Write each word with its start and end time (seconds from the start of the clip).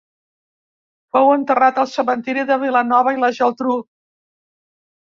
Fou 1.17 1.29
enterrat 1.33 1.79
al 1.83 1.91
cementiri 1.93 2.47
de 2.51 2.59
Vilanova 2.65 3.17
i 3.21 3.25
la 3.27 3.33
Geltrú. 3.43 3.79